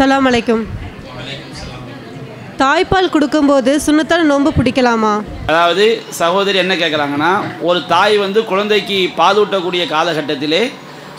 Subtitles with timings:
[0.00, 0.60] அஸ்லாம் வலைக்கும்
[2.60, 5.10] தாய்ப்பால் கொடுக்கும்போது சுண்ணத்தால் நோன்பு பிடிக்கலாமா?
[5.50, 5.84] அதாவது
[6.18, 7.32] சகோதரி என்ன கேட்குறாங்கன்னா
[7.68, 10.62] ஒரு தாய் வந்து குழந்தைக்கு பாலூட்டக்கூடிய காலகட்டத்திலே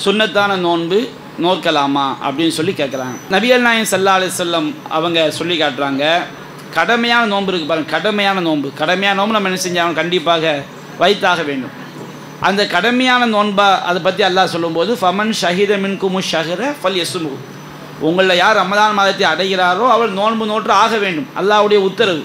[0.06, 1.00] சுண்ணத்தான நோன்பு
[1.46, 6.04] நோக்கலாமா அப்படின்னு சொல்லி கேட்குறாங்க நபியல் நாயன் சல்லா அலிசல்லம் அவங்க சொல்லி காட்டுறாங்க
[6.80, 8.68] கடமையான நோன்பு இருக்கு பாருங்கள் கடமையான நோன்பு.
[8.82, 10.58] கடமையான நோன்பு நம்ம என்ன செஞ்சாலும் கண்டிப்பாக
[11.04, 11.74] வைத்தாக வேண்டும்.
[12.50, 17.34] அந்த கடமையான நோன்பா அதை பற்றி அல்லாஹ் சொல்லும்போது ஃபமன் ஷஹீத மின்குமு ஷஹர ஃபல் யசுமு
[18.08, 21.28] உங்களில் யார் ரமதான் மாதத்தை அடைகிறாரோ அவர் நோன்பு நோற்று ஆக வேண்டும்.
[21.40, 22.24] அல்லாவுடைய உத்தரவு.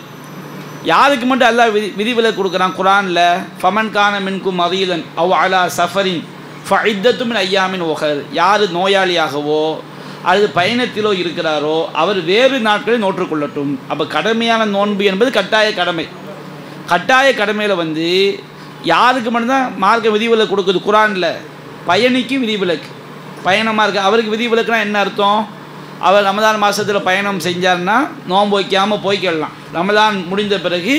[0.92, 2.74] யாருக்கு மட்டும் அல்லாஹ் விதி விதிவிலக்கு கொடுக்குறான்?
[2.78, 3.24] குரானில்
[3.60, 6.22] ஃபமன் கான மின்கும் மதீதன் அவ் அலா சஃபரின்
[6.68, 8.20] ஃபைத்தத்துமின் ஐயாமின் ஒஹர்.
[8.40, 9.62] யார் நோயாளியாகவோ
[10.28, 16.06] அல்லது பயணத்திலோ இருக்கிறாரோ அவர் வேறு நாட்களில் நோற்றுக்கொள்ளட்டும் அப்போ கடமையான நோன்பு என்பது கட்டாய கடமை.
[16.92, 18.08] கட்டாய கடமையில் வந்து
[18.92, 20.80] யாருக்கு மட்டும்தான் மார்க்க விதிவிலக்கு கொடுக்குது?
[20.88, 21.30] குரானில்.
[21.90, 22.88] பயணிக்கும் விதிவிலக்கு.
[23.46, 25.40] பயணமாக இருக்குது அவருக்கு விதிவிலக்குனா என்ன அர்த்தம்?
[26.08, 27.96] அவர் ரமதான் மாதத்தில் பயணம் செஞ்சார்னா
[28.32, 30.94] நோன்பு வைக்காமல் போய்க்கிடலாம் ரமதான் முடிந்த பிறகு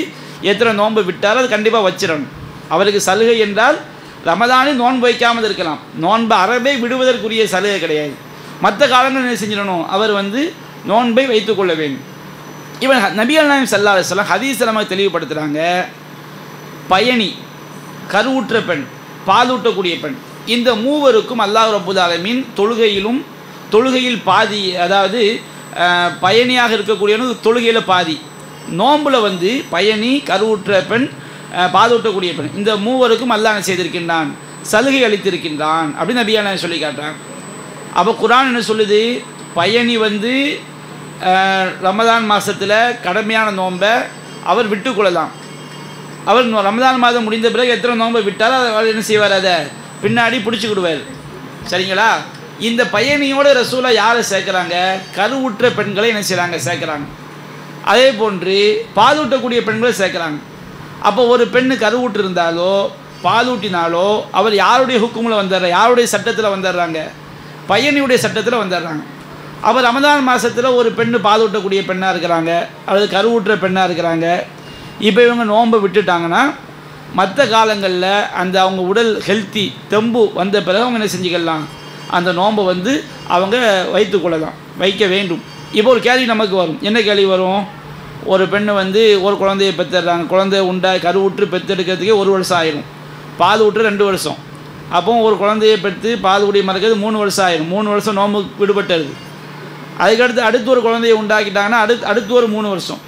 [0.50, 2.32] எத்தனை நோன்பு விட்டாரோ அது கண்டிப்பாக வச்சிடணும்.
[2.74, 3.78] அவருக்கு சலுகை என்றால்
[4.30, 5.80] ரமதானில் நோன்பு வைக்காமல் இருக்கலாம்.
[6.04, 8.14] நோன்பு அறவே விடுவதற்குரிய சலுகை கிடையாது.
[8.64, 9.84] மற்ற காலங்கள் என்ன செஞ்சிடணும்?
[9.94, 10.40] அவர் வந்து
[10.90, 12.04] நோன்பை வைத்துக்கொள்ள வேண்டும்.
[12.84, 15.60] இவன் நபிகள் நாயம் சல்லா அலுவலாம் ஹதீஸ் நமக்கு தெளிவுபடுத்துகிறாங்க
[16.92, 17.30] பயணி
[18.12, 18.84] கருவுற்ற பெண்
[19.28, 20.18] பாலூட்டக்கூடிய பெண்
[20.54, 23.18] இந்த மூவருக்கும் அல்லாஹ் ரப்புல் ஆலமீன் தொழுகையிலும்
[23.72, 25.22] தொழுகையில் பாதி அதாவது
[26.24, 28.16] பயணியாக இருக்கக்கூடியவனு தொழுகையில் பாதி.
[28.80, 31.06] நோம்பில் வந்து பயணி கருவுற்ற பெண்
[31.74, 32.54] பாதூட்டக்கூடிய பெண்.
[32.60, 34.30] இந்த மூவருக்கும் அல்லாஹ் செய்திருக்கின்றான்?
[34.72, 35.88] சலுகை அளித்திருக்கின்றான்.
[35.98, 37.18] அப்படின்னு நபியான சொல்லி காட்டுறான்?
[37.98, 39.02] அப்போ குரான் என்ன சொல்லுது?
[39.58, 40.32] பயணி வந்து
[41.86, 43.92] ரமதான் மாதத்தில் கடமையான நோன்பை
[44.50, 45.32] அவர் விட்டுக்கொள்ளலாம்
[46.30, 49.56] அவர் ரமதான் மாதம் முடிந்த பிறகு எத்தனை நோன்பை விட்டாலும் அவர் என்ன செய்வார் அதை?
[50.02, 51.02] பின்னாடி பிடிச்சிக்கிடுவார்.
[51.70, 52.10] சரிங்களா?
[52.66, 54.76] இந்த பயணியோட ரசூலை யாரை சேர்க்குறாங்க?
[55.16, 57.06] கருவுற்ற பெண்களை என்ன செய்கிறாங்க சேர்க்குறாங்க.
[57.84, 60.38] அதே போன்று பாலூட்டக்கூடிய பெண்களை சேர்க்குறாங்க.
[61.08, 62.72] அப்போ ஒரு பெண்ணு கருவுற்று இருந்தாலோ
[63.26, 66.98] பாலூட்டினாலோ அவர் யாருடைய ஹுக்குமில் வந்துடுற யாருடைய சட்டத்தில் வந்துடுறாங்க?
[67.70, 69.02] பையனுடைய சட்டத்தில் வந்துடுறாங்க.
[69.68, 72.52] அவர் ரமதான் மாதத்தில் ஒரு பெண்ணு பாலூட்டக்கூடிய பெண்ணாக இருக்கிறாங்க
[72.86, 74.26] அல்லது கருவுற்ற பெண்ணாக இருக்கிறாங்க.
[75.08, 76.42] இப்போ இவங்க நோன்பை விட்டுட்டாங்கன்னா
[77.14, 78.12] மற்ற காலங்களில்
[78.42, 81.64] அந்த அவங்க உடல் ஹெல்த்தி தெம்பு வந்த பிறகு அவங்க என்ன செஞ்சுக்கலாம்?
[82.10, 83.56] அந்த நோன்பை வந்து அவங்க
[83.92, 85.42] வைத்து கொள்ளலாம் வைக்க வேண்டும்.
[85.72, 86.78] இப்போ ஒரு கேள்வி நமக்கு வரும்.
[86.82, 87.62] என்ன கேள்வி வரும்?
[88.24, 90.92] ஒரு பெண்ணு வந்து ஒரு குழந்தையை பெற்றுடுறாங்க குழந்தை உண்டா?
[90.94, 92.86] கருவுற்று பெற்றெடுக்கிறதுக்கே ஒரு வருஷம் ஆயிரும்.
[93.36, 94.38] பால் விட்டு ரெண்டு வருஷம்.
[94.90, 97.68] அப்போ ஒரு குழந்தையை பெற்று பால் குடி மறக்கிறது மூணு வருஷம் ஆயிரும்.
[97.68, 99.08] மூணு வருஷம் நோம்பு விடுபட்டது.
[99.98, 103.00] அதுக்கடுத்து அடுத்து ஒரு குழந்தையை உண்டாக்கிட்டாங்கன்னா அடுத்து அடுத்து ஒரு மூணு வருஷம்.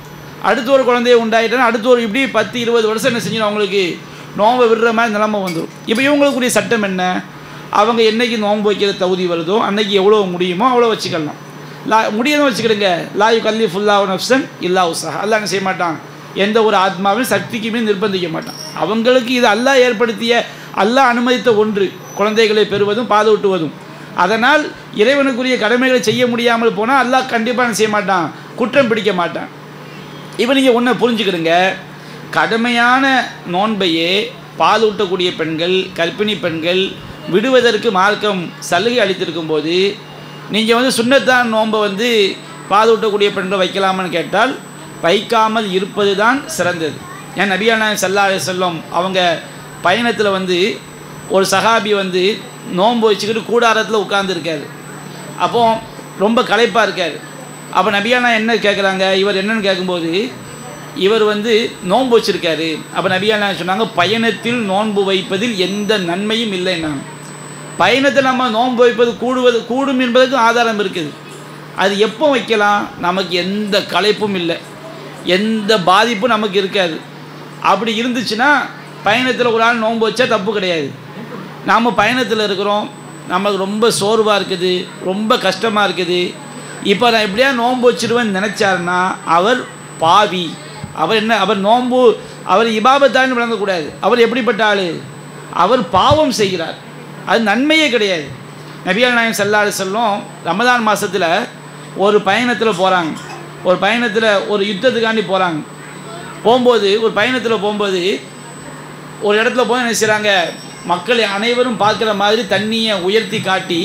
[0.43, 3.99] அடுத்து ஒரு குழந்தையை உண்டாகிட்டேன்னா அடுத்து ஒரு இப்படி பத்து இருபது வருஷம் என்ன செஞ்சிடும் அவங்களுக்கு?
[4.37, 7.23] நோன்பை விடுற மாதிரி நிலமை வந்துடும் இப்போ இவங்களுக்குரிய சட்டம் என்ன?
[7.79, 11.39] அவங்க என்னைக்கு நோன்பு வைக்கிற தகுதி வருதோ அன்றைக்கி எவ்வளோ முடியுமோ அவ்வளோ வச்சுக்கலாம்.
[11.91, 12.89] லா முடியணும் வச்சுக்கிடுங்க.
[13.21, 15.97] லாயு கல்லி ஃபுல்லாக நப்சன் இல்லா உசா அல்ல என்ன செய்ய மாட்டான்?
[16.45, 18.59] எந்த ஒரு ஆத்மாவையும் சக்திக்குமே நிர்பந்திக்க மாட்டான்.
[18.83, 20.33] அவங்களுக்கு இது அல்லாஹ் ஏற்படுத்திய
[20.83, 21.87] அல்லாஹ் அனுமதித்த ஒன்று.
[22.19, 23.75] குழந்தைகளை பெறுவதும் பாலூட்டுவதும்
[24.23, 24.63] அதனால்
[25.01, 28.27] இறைவனுக்குரிய கடமைகளை செய்ய முடியாமல் போனால் அல்லாஹ் கண்டிப்பாக செய்ய மாட்டான்?
[28.59, 29.49] குற்றம் பிடிக்க மாட்டான்.
[30.43, 31.55] இப்போ நீங்கள் ஒன்றை புரிஞ்சுக்கிடுங்க.
[32.37, 33.05] கடுமையான
[33.55, 34.11] நோன்பையே
[34.61, 36.83] பால் ஊட்டக்கூடிய பெண்கள் கர்ப்பிணி பெண்கள்
[37.33, 39.75] விடுவதற்கு மார்க்கம் சலுகை அளித்திருக்கும் போது
[40.55, 42.09] நீங்கள் வந்து சுண்ணத்தான் நோன்பை வந்து
[42.71, 44.53] பால் ஊட்டக்கூடிய பெண்கள் வைக்கலாமான்னு கேட்டால்
[45.05, 46.97] வைக்காமல் இருப்பது தான் சிறந்தது.
[47.41, 49.21] ஏன் நபியான சல்லா செல்லும் செல்லம் அவங்க
[49.87, 50.59] பயணத்தில் வந்து
[51.35, 52.23] ஒரு சஹாபி வந்து
[52.79, 54.65] நோன்பு வச்சுக்கிட்டு கூடாரத்தில் உட்கார்ந்துருக்காரு.
[55.45, 55.63] அப்போ
[56.25, 57.17] ரொம்ப களைப்பாக இருக்கார்.
[57.77, 60.13] அப்போ நபியானா என்ன கேட்குறாங்க இவர் என்னன்னு கேட்கும்போது
[61.07, 61.53] இவர் வந்து
[61.91, 62.69] நோன்பு வச்சுருக்காரு.
[62.97, 67.03] அப்போ நபியானா சொன்னாங்க பயணத்தில் நோன்பு வைப்பதில் எந்த நன்மையும் இல்லைன்னாங்க.
[67.83, 71.11] பயணத்தில் நம்ம நோன்பு வைப்பது கூடுவது கூடும் என்பதற்கு ஆதாரம் இருக்குது.
[71.77, 72.89] அது எப்போ வைக்கலாம்?
[72.99, 74.57] நமக்கு எந்த களைப்பும் இல்லை.
[75.25, 76.97] எந்த பாதிப்பும் நமக்கு இருக்காது.
[77.63, 78.51] அப்படி இருந்துச்சுன்னா
[79.05, 80.89] பயணத்தில் ஒரு ஆள் நோன்பு வச்சா தப்பு கிடையாது.
[81.65, 82.87] நாம் பயணத்தில் இருக்கிறோம்.
[83.29, 84.87] நமக்கு ரொம்ப சோர்வாக இருக்குது.
[85.05, 86.35] ரொம்ப கஷ்டமாக இருக்குது.
[86.83, 89.61] இப்போ நான் எப்படியா நோன்பு வச்சிருவேன்னு நினச்சாருன்னா அவர்
[89.99, 90.55] பாவி.
[90.95, 92.01] அவர் என்ன அவர் நோன்பு
[92.45, 93.89] அவர் இபாபத்தான்னு விளங்கக்கூடாது.
[94.01, 94.87] அவர் எப்படிப்பட்ட ஆள்?
[95.65, 96.89] அவர் பாவம் செய்கிறார்.
[97.31, 98.27] அது நன்மையே கிடையாது.
[98.87, 100.15] நபியல் நாயகம் செல்லாது செல்லும்
[100.49, 101.29] ரமதான் மாதத்தில்
[102.05, 103.13] ஒரு பயணத்தில் போகிறாங்க
[103.69, 105.61] ஒரு பயணத்தில் ஒரு யுத்தத்துக்காண்டி போகிறாங்க
[106.45, 108.03] போகும்போது ஒரு பயணத்தில் போகும்போது
[109.27, 110.31] ஒரு இடத்துல போய் என்ன செய்கிறாங்க
[110.93, 113.81] மக்கள் அனைவரும் பார்க்குற மாதிரி தண்ணியை உயர்த்தி காட்டி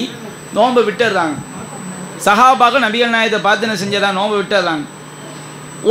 [0.57, 1.35] நோன்பை விட்டுடுறாங்க
[2.27, 4.85] சஹாபாக்கள் நபிகள் நாயத்தை பார்த்து என்ன செஞ்சதான் நோன்பை விட்டுடுறாங்க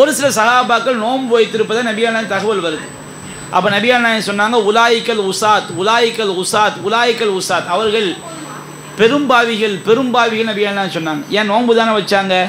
[0.01, 2.87] ஒரு சில சஹாபாக்கள் நோன்பு வைத்திருப்பதை நபிகள் நாயம் தகவல் வருது.
[3.51, 4.57] அப்போ நபியா நாயன் சொன்னாங்க?
[4.71, 7.67] உலாய்க்கல் உசாத் உலாய்க்கல் உசாத் உலாய்க்கல் உசாத்.
[7.67, 8.17] அவர்கள்
[8.97, 11.29] பெரும்பாவிகள் பெரும்பாவிகள் நபிகள் சொன்னாங்க?
[11.29, 12.49] ஏன் நோன்பு தானே வச்சாங்க?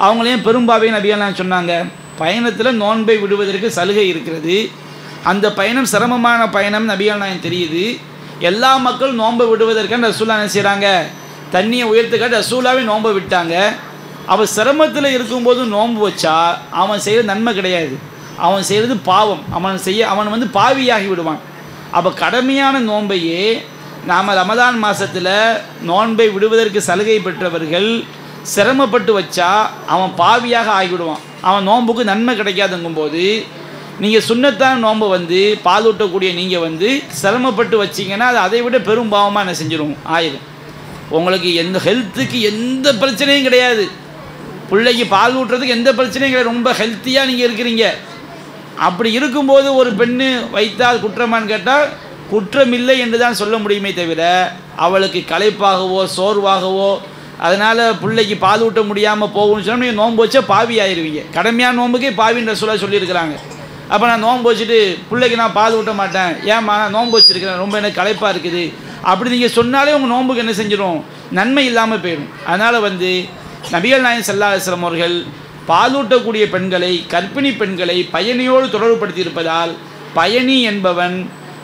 [0.00, 1.90] அவங்களையும் பெரும்பாவே நபிகள்லாம் சொன்னாங்க?
[2.16, 4.70] பயணத்தில் நோன்பை விடுவதற்கு சலுகை இருக்கிறது.
[5.24, 8.00] அந்த பயணம் சிரமமான பயணம் நபியா நாயன் தெரியுது.
[8.38, 11.02] எல்லா மக்களும் நோன்பை விடுவதற்கு ரசூலா என்ன செய்கிறாங்க
[11.52, 13.72] தண்ணியை உயர்த்துக்காட்டு ரசூலாவே நோன்பை விட்டாங்க.
[14.26, 17.98] அவன் சிரமத்தில் இருக்கும்போது நோன்பு வச்சா அவன் செய்கிற நன்மை கிடையாது.
[18.46, 19.42] அவன் செய்கிறது பாவம்.
[19.56, 21.40] அவன் செய்ய அவன் வந்து பாவியாகி விடுவான்.
[21.96, 23.42] அப்போ கடமையான நோன்பையே
[24.10, 25.34] நாம் ரமதான் மாதத்தில்
[25.90, 27.90] நோன்பை விடுவதற்கு சலுகை பெற்றவர்கள்
[28.54, 29.50] சிரமப்பட்டு வச்சா
[29.94, 31.22] அவன் பாவியாக ஆகிவிடுவான்.
[31.48, 33.22] அவன் நோன்புக்கு நன்மை கிடைக்காதுங்கும்போது
[34.02, 36.88] நீங்கள் சுண்ணத்தான நோன்பை வந்து பாலூட்டக்கூடிய நீங்கள் வந்து
[37.20, 39.94] சிரமப்பட்டு வச்சிங்கன்னா அது அதை விட பெரும் பாவமாக என்ன செஞ்சிடும்.
[40.14, 40.46] ஆயிடும்
[41.16, 43.84] உங்களுக்கு எந்த ஹெல்த்துக்கு எந்த பிரச்சனையும் கிடையாது.
[44.70, 46.52] பிள்ளைக்கு பால் ஊட்டுறதுக்கு எந்த பிரச்சனையும் கிடையாது.
[46.52, 47.86] ரொம்ப ஹெல்த்தியாக நீங்கள் இருக்கிறீங்க.
[48.86, 51.86] அப்படி இருக்கும்போது ஒரு பெண்ணு வைத்தால் குற்றமான்னு கேட்டால்
[52.30, 54.22] குற்றம் இல்லை என்று தான் சொல்ல முடியுமே தவிர
[54.84, 56.90] அவளுக்கு களைப்பாகவோ சோர்வாகவோ
[57.46, 61.22] அதனால் பிள்ளைக்கு பால் ஊட்ட முடியாமல் போகும்னு சொன்னால் நீங்கள் நோன்பு வச்சா பாவி ஆயிருவீங்க.
[61.36, 63.34] கடமையான நோன்புக்கே பாவின்ற சொல்ல சொல்லியிருக்கிறாங்க.
[63.92, 64.78] அப்போ நான் நோன்பு வச்சுட்டு
[65.08, 66.32] பிள்ளைக்கு நான் பால் ஊட்ட மாட்டேன்.
[66.54, 68.64] ஏம்மா நான் நோன்பு வச்சுருக்கிறேன் ரொம்ப எனக்கு களைப்பாக இருக்குது.
[69.10, 71.00] அப்படி நீங்கள் சொன்னாலே உங்கள் நோன்புக்கு என்ன செஞ்சிடும்
[71.38, 73.10] நன்மை இல்லாமல் போயிடும் அதனால் வந்து
[73.72, 74.50] நபிகள் நாயன் சல்லா
[74.82, 75.16] அவர்கள்
[75.70, 79.72] பாலூட்டக்கூடிய பெண்களை கர்ப்பிணி பெண்களை பயணியோடு தொடர்புபடுத்தியிருப்பதால்
[80.18, 81.16] பயணி என்பவன்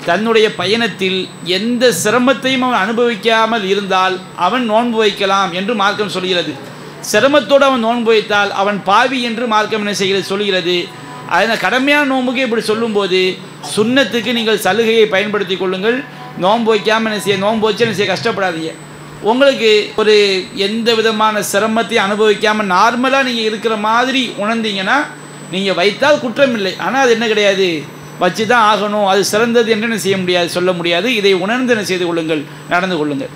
[0.06, 1.18] தன்னுடைய பயணத்தில்
[1.56, 4.14] எந்த சிரமத்தையும் அவன் அனுபவிக்காமல் இருந்தால்
[4.46, 6.52] அவன் நோன்பு வைக்கலாம் என்று மார்க்கம் சொல்கிறது.
[7.10, 10.76] சிரமத்தோடு அவன் நோன்பு வைத்தால் அவன் பாவி என்று மார்க்கம் என்ன செய்கிறது சொல்கிறது.
[11.34, 13.20] அதனால் கடமையான நோன்புக்கு இப்படி சொல்லும்போது
[13.74, 15.98] சுண்ணத்துக்கு நீங்கள் சலுகையை பயன்படுத்தி கொள்ளுங்கள்.
[16.44, 18.72] நோன்பு வைக்காமல் என்ன செய்ய நோன்பு வச்சு என்ன செய்ய கஷ்டப்படாதீங்க.
[19.22, 20.14] உங்களுக்கு ஒரு
[20.56, 24.98] எந்த விதமான சிரமத்தையும் அனுபவிக்காமல் நார்மலாக நீங்கள் இருக்கிற மாதிரி உணர்ந்தீங்கன்னா
[25.50, 27.82] நீங்கள் வைத்தால் குற்றம் இல்லை ஆனால் அது என்ன கிடையாது?
[28.18, 29.06] வச்சு தான் ஆகணும்.
[29.06, 31.14] அது சிறந்தது என்று என்ன செய்ய முடியாது சொல்ல முடியாது.
[31.14, 32.42] இதை உணர்ந்து என்ன செய்து கொள்ளுங்கள்?
[32.68, 33.28] நடந்து கொள்ளுங்கள்.